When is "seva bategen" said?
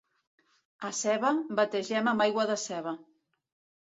1.01-2.13